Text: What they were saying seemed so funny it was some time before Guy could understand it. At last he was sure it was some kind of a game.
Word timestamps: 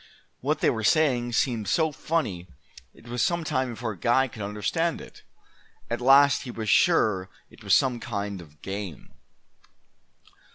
What 0.39 0.61
they 0.61 0.71
were 0.71 0.83
saying 0.83 1.33
seemed 1.33 1.67
so 1.67 1.91
funny 1.91 2.47
it 2.91 3.07
was 3.07 3.21
some 3.21 3.43
time 3.43 3.69
before 3.69 3.93
Guy 3.93 4.27
could 4.27 4.41
understand 4.41 4.99
it. 4.99 5.21
At 5.91 6.01
last 6.01 6.41
he 6.41 6.49
was 6.49 6.69
sure 6.71 7.29
it 7.51 7.63
was 7.63 7.75
some 7.75 7.99
kind 7.99 8.41
of 8.41 8.53
a 8.53 8.63
game. 8.63 9.13